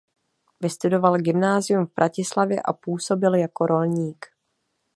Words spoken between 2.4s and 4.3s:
a působil jako rolník.